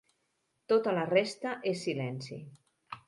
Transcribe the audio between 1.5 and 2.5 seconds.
és silenci.